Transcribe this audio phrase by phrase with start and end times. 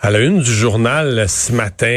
[0.00, 1.88] À la une du journal ce matin,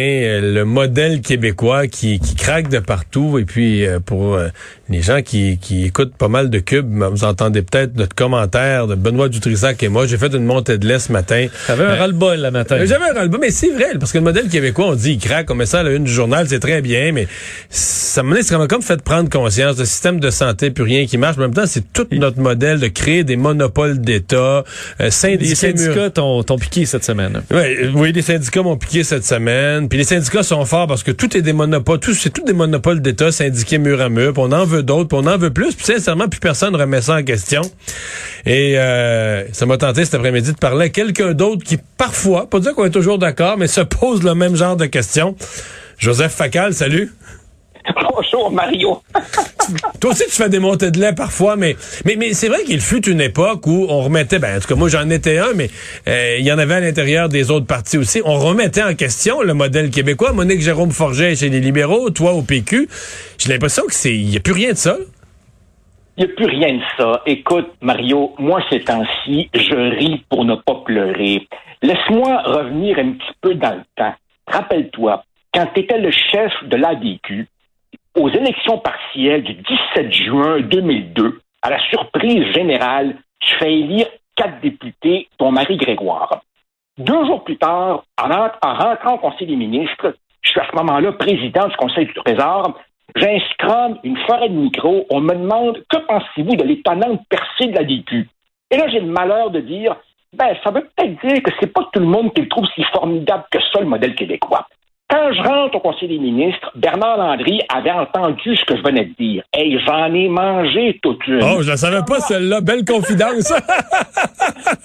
[0.41, 3.37] le modèle québécois qui, qui craque de partout.
[3.37, 4.47] Et puis, euh, pour euh,
[4.89, 8.95] les gens qui, qui écoutent pas mal de cubes, vous entendez peut-être notre commentaire de
[8.95, 10.07] Benoît Dutrissac et moi.
[10.07, 11.45] J'ai fait une montée de lait ce matin.
[11.67, 12.83] T'avais un Euh, ras-le-bol le matin.
[12.85, 15.51] J'avais un ras-le-bol, mais c'est vrai, parce que le modèle québécois, on dit il craque,
[15.51, 17.27] on met ça à la une du journal, c'est très bien, mais
[17.69, 19.77] ça me c'est comme fait prendre conscience.
[19.77, 21.37] Le système de santé, plus rien qui marche.
[21.37, 24.63] Mais en même temps, c'est tout notre modèle de créer des monopoles d'État,
[25.01, 27.43] euh, syndiquer Les syndicats t'ont piqué cette semaine.
[27.51, 29.89] Ouais, euh, oui, les syndicats m'ont piqué cette semaine.
[29.89, 32.53] Puis les syndicats sont forts parce que tout est des monopoles, tout c'est tout des
[32.53, 34.33] monopoles d'État syndiqués mur à mur.
[34.33, 35.75] Puis on en veut d'autres, puis on en veut plus.
[35.75, 37.61] Puis sincèrement, plus personne remet ça en question.
[38.45, 42.59] Et euh, ça m'a tenté cet après-midi de parler à quelqu'un d'autre qui parfois, pas
[42.59, 45.35] dire qu'on est toujours d'accord, mais se pose le même genre de questions.
[45.97, 47.13] Joseph Facal, salut.
[48.09, 49.01] Bonjour Mario.
[50.01, 52.81] Toi aussi, tu fais des montées de lait parfois, mais mais, mais c'est vrai qu'il
[52.81, 55.69] fut une époque où on remettait, ben en tout cas moi j'en étais un, mais
[56.07, 58.21] euh, il y en avait à l'intérieur des autres partis aussi.
[58.25, 60.33] On remettait en question le modèle québécois.
[60.33, 62.87] Monique Jérôme Forget chez les libéraux, toi au PQ.
[63.37, 64.97] J'ai l'impression que c'est, il y a plus rien de ça.
[66.17, 67.21] Il n'y a plus rien de ça.
[67.25, 71.47] Écoute, Mario, moi ces temps-ci, je ris pour ne pas pleurer.
[71.81, 74.13] Laisse-moi revenir un petit peu dans le temps.
[74.45, 77.47] Rappelle-toi, quand tu étais le chef de l'ADQ,
[78.17, 84.59] aux élections partielles du 17 juin 2002, à la surprise générale, tu fais élire quatre
[84.61, 86.41] députés, ton mari Grégoire.
[86.97, 90.67] Deux jours plus tard, en, en- en rentrant au Conseil des ministres, je suis à
[90.69, 92.77] ce moment-là président du Conseil du Trésor,
[93.53, 97.83] scrum, une forêt de micro, on me demande que pensez-vous de l'étonnante percée de la
[97.83, 98.27] DQ?
[98.71, 99.95] Et là, j'ai le malheur de dire,
[100.33, 102.83] ben, ça veut peut-être dire que c'est pas tout le monde qui le trouve si
[102.85, 104.65] formidable que ça, le modèle québécois.
[105.11, 109.03] Quand je rentre au Conseil des ministres, Bernard Landry avait entendu ce que je venais
[109.03, 109.43] de dire.
[109.51, 111.43] Hey, j'en ai mangé toute une.
[111.43, 112.61] Oh, je la savais pas celle-là.
[112.61, 113.53] Belle confidence.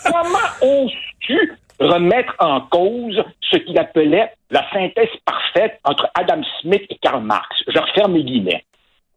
[0.05, 6.99] Comment oses-tu remettre en cause ce qu'il appelait la synthèse parfaite entre Adam Smith et
[7.01, 7.47] Karl Marx?
[7.69, 8.65] Je referme les guillemets.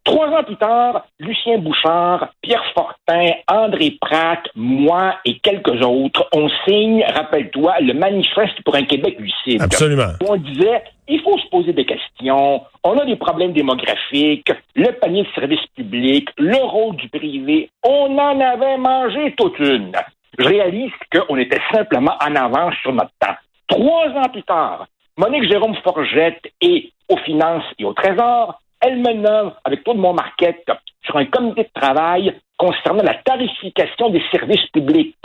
[0.10, 6.50] Trois ans plus tard, Lucien Bouchard, Pierre Fortin, André Pratt, moi et quelques autres, on
[6.68, 9.62] signe, rappelle-toi, le manifeste pour un Québec lucide.
[9.62, 10.14] Absolument.
[10.28, 15.22] On disait, il faut se poser des questions, on a des problèmes démographiques, le panier
[15.22, 19.92] de services publics, le rôle du privé, on en avait mangé toute une.
[20.40, 23.36] Je réalise qu'on était simplement en avance sur notre temps.
[23.68, 24.88] Trois ans plus tard,
[25.18, 30.66] Monique Jérôme Forgette est aux finances et au trésor, elle nomme avec tout mon marquette
[31.04, 35.16] sur un comité de travail concernant la tarification des services publics.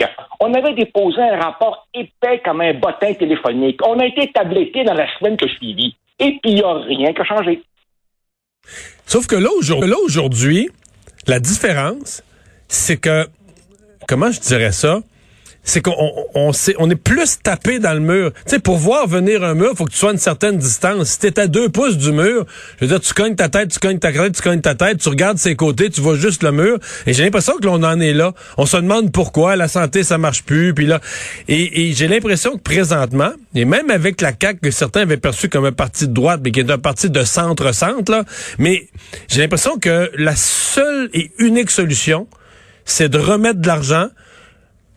[0.41, 3.81] On avait déposé un rapport épais comme un bottin téléphonique.
[3.87, 5.97] On a été tabletté dans la semaine que suivie.
[6.21, 7.63] Et puis, il n'y a rien qui a changé.
[9.05, 9.49] Sauf que là,
[10.05, 10.69] aujourd'hui,
[11.27, 12.23] la différence,
[12.69, 13.27] c'est que,
[14.07, 15.01] comment je dirais ça?
[15.65, 15.95] C'est qu'on
[16.35, 18.33] on, on, est plus tapé dans le mur.
[18.45, 21.09] Tu sais, pour voir venir un mur, faut que tu sois à une certaine distance.
[21.09, 22.45] Si t'es à deux pouces du mur,
[22.79, 24.99] je veux dire, tu cognes ta tête, tu cognes ta tête, tu cognes ta tête,
[24.99, 26.79] tu regardes ses côtés, tu vois juste le mur.
[27.07, 28.35] Et j'ai l'impression que l'on en est là.
[28.59, 30.75] On se demande pourquoi la santé, ça marche plus.
[30.75, 31.01] Puis là,
[31.49, 35.49] et, et j'ai l'impression que présentement, et même avec la CAQ que certains avaient perçu
[35.49, 38.25] comme un parti de droite, mais qui est un parti de centre-centre, là,
[38.59, 38.89] mais
[39.29, 42.27] j'ai l'impression que la seule et unique solution,
[42.85, 44.09] c'est de remettre de l'argent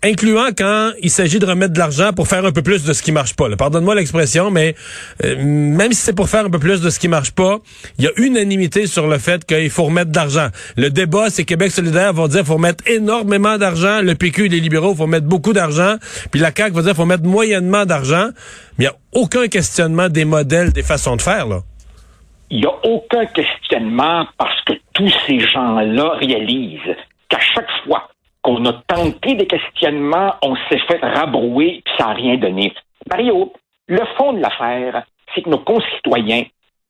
[0.08, 3.02] incluant quand il s'agit de remettre de l'argent pour faire un peu plus de ce
[3.04, 3.48] qui marche pas.
[3.56, 4.76] Pardonne-moi l'expression, mais
[5.24, 7.58] euh, même si c'est pour faire un peu plus de ce qui marche pas,
[7.98, 10.48] il y a unanimité sur le fait qu'il faut remettre de l'argent.
[10.78, 14.50] Le débat, c'est Québec solidaire va dire qu'il faut remettre énormément d'argent, le PQ et
[14.50, 15.96] les libéraux faut mettre beaucoup d'argent,
[16.32, 18.30] puis la CAQ va dire qu'il faut mettre moyennement d'argent,
[18.78, 21.48] mais il n'y a aucun questionnement des modèles, des façons de faire.
[21.48, 21.60] là.
[22.50, 26.96] Il n'y a aucun questionnement parce que tous ces gens-là réalisent
[27.30, 28.08] qu'à chaque fois
[28.48, 32.74] qu'on a tenté des questionnements, on s'est fait rabrouer puis ça n'a rien donné.
[33.10, 33.52] Mario,
[33.88, 35.04] le fond de l'affaire,
[35.36, 36.44] c'est que nos concitoyens,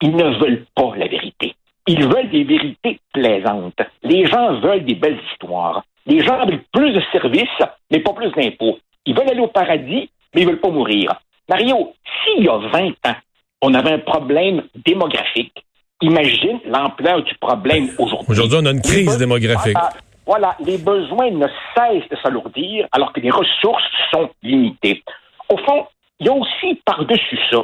[0.03, 1.55] ils ne veulent pas la vérité.
[1.87, 3.81] Ils veulent des vérités plaisantes.
[4.03, 5.83] Les gens veulent des belles histoires.
[6.05, 7.49] Les gens veulent plus de services,
[7.89, 8.77] mais pas plus d'impôts.
[9.07, 11.11] Ils veulent aller au paradis, mais ils veulent pas mourir.
[11.49, 11.93] Mario,
[12.23, 13.15] s'il y a 20 ans,
[13.63, 15.63] on avait un problème démographique.
[16.01, 18.27] Imagine l'ampleur du problème aujourd'hui.
[18.29, 19.75] Aujourd'hui, on a une crise démographique.
[20.27, 25.01] Voilà, les besoins ne cessent de s'alourdir alors que les ressources sont limitées.
[25.47, 25.87] Au fond,
[26.19, 27.63] il y a aussi par-dessus ça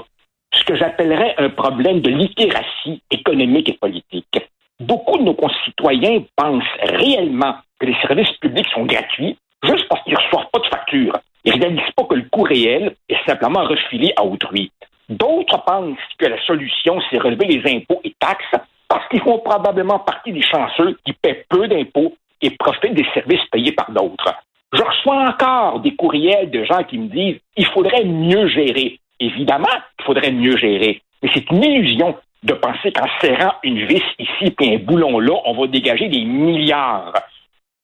[0.54, 4.40] ce que j'appellerais un problème de littératie économique et politique.
[4.80, 10.14] Beaucoup de nos concitoyens pensent réellement que les services publics sont gratuits juste parce qu'ils
[10.14, 11.20] ne reçoivent pas de facture.
[11.44, 14.72] Ils ne réalisent pas que le coût réel est simplement refilé à autrui.
[15.10, 18.56] D'autres pensent que la solution, c'est relever les impôts et taxes
[18.88, 23.44] parce qu'ils font probablement partie des chanceux qui paient peu d'impôts et profitent des services
[23.52, 24.36] payés par d'autres.
[24.74, 29.00] Je reçois encore des courriels de gens qui me disent il faudrait mieux gérer.
[29.20, 29.66] Évidemment,
[30.00, 34.54] il faudrait mieux gérer, mais c'est une illusion de penser qu'en serrant une vis ici
[34.60, 37.14] et un boulon là, on va dégager des milliards.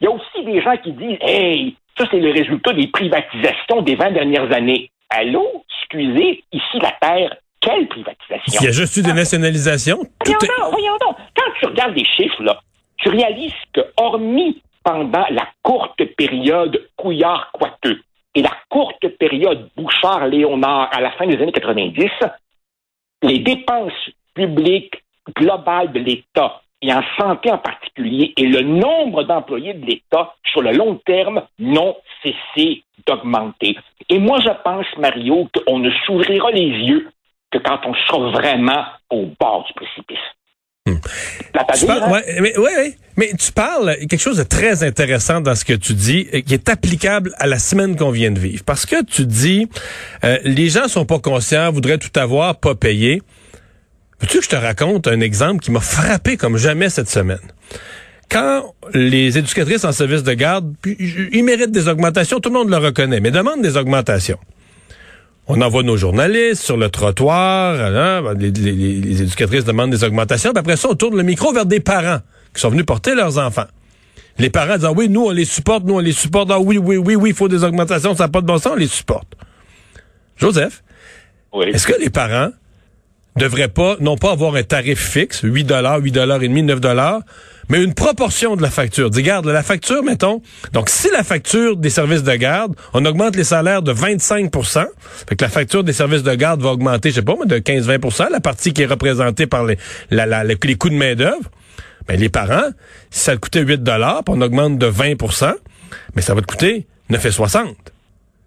[0.02, 3.82] Il y a aussi des gens qui disent Hey, ça c'est le résultat des privatisations
[3.82, 4.92] des 20 dernières années.
[5.10, 5.64] Allô?
[5.82, 8.62] Excusez, ici la Terre, quelle privatisation?
[8.62, 10.00] Il y a juste eu des nationalisations.
[10.26, 11.16] Voyons donc, voyons donc.
[11.36, 12.60] Quand tu regardes les chiffres, là,
[13.00, 18.02] tu réalises que, hormis pendant la courte période Couillard-Coiteux
[18.36, 22.10] et la courte période Bouchard-Léonard à la fin des années 90,
[23.24, 25.04] les dépenses publiques
[25.36, 30.62] globales de l'État et en santé en particulier, et le nombre d'employés de l'État sur
[30.62, 33.78] le long terme n'ont cessé d'augmenter.
[34.08, 37.12] Et moi, je pense, Mario, qu'on ne s'ouvrira les yeux
[37.52, 40.18] que quand on sera vraiment au bord du précipice.
[40.90, 41.00] Hmm.
[41.76, 42.12] Tu parles, hein?
[42.12, 45.94] ouais, mais, ouais, mais tu parles quelque chose de très intéressant dans ce que tu
[45.94, 48.64] dis, qui est applicable à la semaine qu'on vient de vivre.
[48.66, 49.68] Parce que tu dis,
[50.24, 53.22] euh, les gens sont pas conscients, voudraient tout avoir, pas payer.
[54.22, 57.40] Veux-tu que je te raconte un exemple qui m'a frappé comme jamais cette semaine?
[58.30, 62.78] Quand les éducatrices en service de garde, ils méritent des augmentations, tout le monde le
[62.78, 64.38] reconnaît, mais demandent des augmentations.
[65.52, 70.76] On envoie nos journalistes sur le trottoir, hein, les, éducatrices demandent des augmentations, puis après
[70.78, 72.20] ça, on tourne le micro vers des parents
[72.54, 73.66] qui sont venus porter leurs enfants.
[74.38, 76.78] Les parents disent, ah oui, nous, on les supporte, nous, on les supporte, ah oui,
[76.78, 78.88] oui, oui, oui, il faut des augmentations, ça n'a pas de bon sens, on les
[78.88, 79.34] supporte.
[80.38, 80.84] Joseph,
[81.52, 81.66] oui.
[81.74, 82.52] est-ce que les parents
[83.36, 86.80] devrait pas, non pas avoir un tarif fixe, 8 dollars, 8 dollars et demi, 9
[86.80, 87.22] dollars,
[87.70, 89.10] mais une proportion de la facture.
[89.10, 90.42] Dis, garde, la facture, mettons,
[90.74, 94.50] donc si la facture des services de garde, on augmente les salaires de 25
[95.28, 98.32] fait que la facture des services de garde va augmenter, je sais pas, de 15-20%
[98.32, 99.78] la partie qui est représentée par les,
[100.10, 101.50] la, les coûts de main-d'œuvre,
[102.08, 102.70] ben, les parents,
[103.12, 105.54] si ça coûtait 8 dollars, on augmente de 20%
[106.16, 107.76] mais ça va te coûter 9,60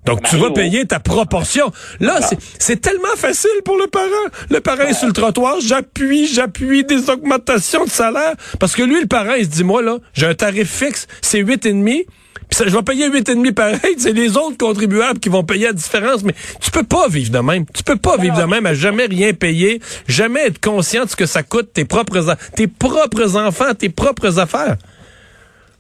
[0.05, 1.71] donc, tu vas payer ta proportion.
[2.01, 2.19] Là,
[2.59, 4.07] c'est tellement facile pour le parent.
[4.51, 8.35] Le parent est sur le trottoir, j'appuie, j'appuie des augmentations de salaire.
[8.59, 11.39] Parce que lui, le parent, il se dit, moi, là, j'ai un tarif fixe, c'est
[11.39, 12.05] huit et demi.
[12.51, 13.95] Puis je vais payer huit et demi pareil.
[13.97, 16.23] C'est les autres contribuables qui vont payer la différence.
[16.23, 17.65] Mais tu peux pas vivre de même.
[17.73, 21.17] Tu peux pas vivre de même à jamais rien payer, jamais être conscient de ce
[21.17, 24.77] que ça coûte tes propres, tes propres enfants, tes propres affaires.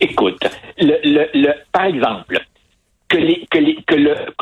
[0.01, 0.39] Écoute,
[0.79, 2.41] le, le, le, par exemple,
[3.13, 3.95] que,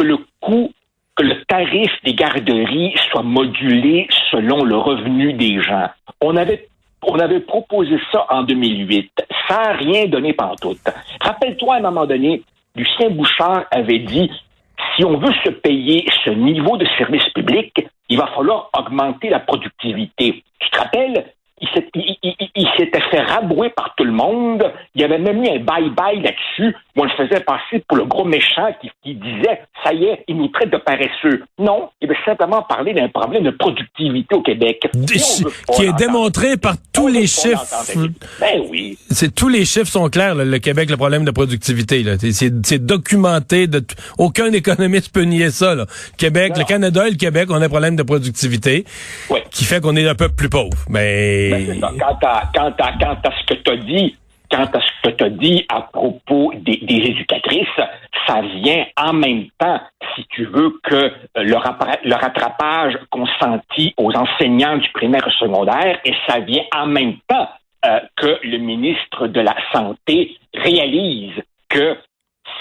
[0.03, 0.73] le, coût,
[1.17, 5.89] que le tarif des garderies soit modulé selon le revenu des gens.
[6.21, 9.11] On avait proposé ça en 2008,
[9.49, 10.77] sans rien donner tout.
[11.21, 12.43] Rappelle-toi, à un moment donné,
[12.77, 14.31] Lucien Bouchard avait dit,
[14.95, 17.73] si on veut se payer ce niveau de service public,
[18.09, 20.43] il va falloir augmenter la productivité.
[20.59, 24.65] Tu te rappelles, il s'était fait rabrouer par tout le monde.
[24.95, 28.25] Il avait même mis un bye-bye là-dessus où on le faisait passer pour le gros
[28.25, 31.43] méchant qui, disait ça y est, il nous traite de paresseux.
[31.59, 34.89] Non, il veut simplement parler d'un problème de productivité au Québec.
[35.75, 37.65] qui est démontré par tous les chiffres.
[38.41, 38.97] Ben oui.
[39.11, 40.35] C'est tous les chiffres sont clairs.
[40.35, 42.05] le Québec, le problème de productivité.
[42.19, 43.67] C'est documenté.
[43.67, 43.85] De
[44.19, 45.75] aucun économiste peut nier ça.
[46.17, 48.85] Québec, le Canada et le Québec, on a un problème de productivité
[49.51, 50.77] qui fait qu'on est un peu plus pauvre.
[50.89, 54.17] Mais ben, quant, à, ce que tu as dit,
[54.51, 57.67] quant à ce que tu as dit à propos des, éducatrices,
[58.27, 59.81] ça vient en même temps,
[60.15, 66.41] si tu veux, que le, rattrapage consenti aux enseignants du primaire et secondaire, et ça
[66.41, 67.49] vient en même temps
[67.87, 71.97] euh, que le ministre de la Santé réalise que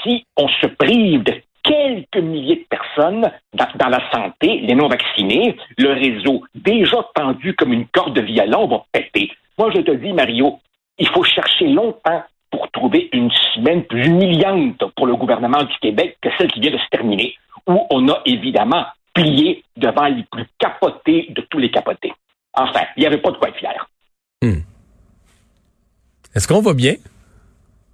[0.04, 5.94] si on se prive de quelques milliers de personnes dans, la santé, les non-vaccinés, le
[5.94, 9.32] réseau déjà tendu comme une corde de violon va péter.
[9.58, 10.60] Moi, je te dis, Mario,
[10.98, 16.18] il faut chercher longtemps pour trouver une semaine plus humiliante pour le gouvernement du Québec
[16.22, 17.36] que celle qui vient de se terminer,
[17.68, 22.14] où on a évidemment plié devant les plus capotés de tous les capotés.
[22.54, 23.88] Enfin, il n'y avait pas de quoi être fier.
[24.42, 24.62] Hmm.
[26.36, 26.96] Est-ce qu'on va bien?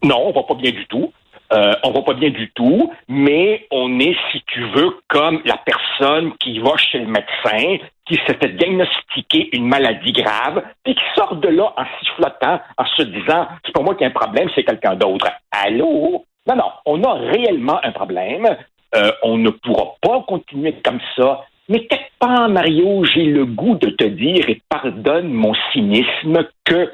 [0.03, 1.11] Non, on va pas bien du tout.
[1.53, 5.57] Euh, on va pas bien du tout, mais on est, si tu veux, comme la
[5.57, 11.03] personne qui va chez le médecin qui s'est fait diagnostiquer une maladie grave, et qui
[11.15, 14.49] sort de là en sifflotant, en se disant, c'est pas moi qui ai un problème,
[14.53, 15.27] c'est quelqu'un d'autre.
[15.51, 16.23] Allô?
[16.47, 18.47] Non, non, on a réellement un problème.
[18.95, 21.45] Euh, on ne pourra pas continuer comme ça.
[21.67, 26.93] Mais quelque part, Mario, j'ai le goût de te dire, et pardonne mon cynisme, que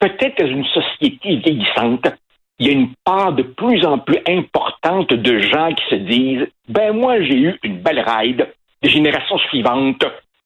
[0.00, 2.08] peut-être une société vieillissante,
[2.58, 6.46] il y a une part de plus en plus importante de gens qui se disent,
[6.68, 8.48] ben moi j'ai eu une belle ride,
[8.82, 10.04] les générations suivantes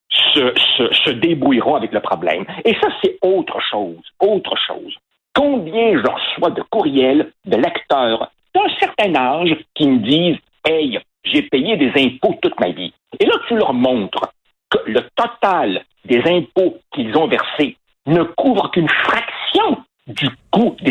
[0.09, 2.45] se, se, se débrouilleront avec le problème.
[2.65, 4.95] Et ça, c'est autre chose, autre chose.
[5.35, 11.43] Combien je reçois de courriels de lecteurs d'un certain âge qui me disent, hey, j'ai
[11.43, 12.93] payé des impôts toute ma vie.
[13.19, 14.33] Et là, tu leur montres
[14.69, 19.38] que le total des impôts qu'ils ont versés ne couvre qu'une fraction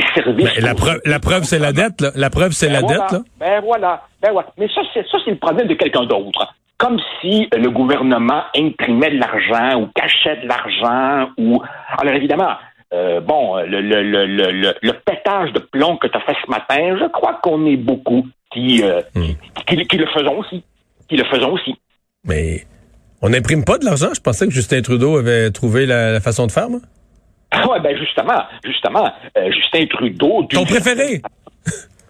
[0.01, 0.45] des services.
[0.57, 2.01] Ben, la, preuve, la preuve, c'est la dette.
[2.01, 2.11] Là.
[2.15, 3.13] La preuve, c'est Ben la voilà, dette.
[3.13, 3.19] Là.
[3.41, 4.49] Ben voilà, ben voilà.
[4.59, 6.55] Mais ça, c'est ça, c'est le problème de quelqu'un d'autre.
[6.77, 11.61] Comme si le gouvernement imprimait de l'argent ou cachait de l'argent ou.
[11.99, 12.53] Alors évidemment,
[12.95, 16.37] euh, bon, le, le, le, le, le, le pétage de plomb que tu as fait
[16.45, 19.33] ce matin, je crois qu'on est beaucoup qui, euh, Hmm.
[19.67, 20.63] qui, qui le faisons aussi.
[21.09, 21.75] Qui le faisons aussi.
[22.25, 22.65] Mais
[23.23, 24.09] on n'imprime pas de l'argent.
[24.15, 26.71] Je pensais que Justin Trudeau avait trouvé la, la façon de faire.
[26.71, 26.81] moi.
[27.51, 30.43] Ah ouais, ben justement, justement, euh, Justin Trudeau.
[30.43, 31.21] d'une Ton préféré?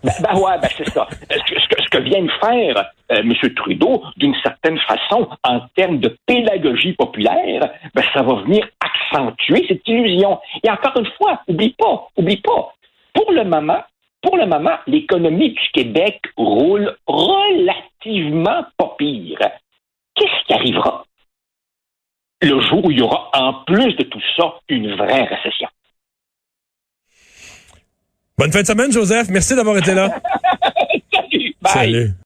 [0.05, 1.09] Ben, ben ouais, ben c'est ça.
[1.11, 3.33] Euh, Ce que, ce que- ce que vient de faire euh, M.
[3.57, 9.87] Trudeau, d'une certaine façon, en termes de pédagogie populaire, ben ça va venir accentuer cette
[9.89, 10.39] illusion.
[10.63, 12.73] Et encore une fois, oublie pas, oublie pas.
[13.13, 13.83] Pour le moment,
[14.23, 19.39] pour le moment, l'économie du Québec roule relativement pas pire.
[20.15, 21.05] Qu'est-ce qui arrivera?
[22.41, 25.69] Le jour où il y aura, en plus de tout ça, une vraie récession?
[28.37, 29.29] Bonne fin de semaine, Joseph.
[29.31, 30.11] Merci d'avoir été là.
[31.13, 31.55] Salut!
[31.61, 31.73] Bye!
[31.73, 32.11] Salut.